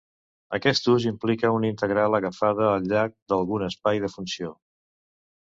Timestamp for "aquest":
0.57-0.87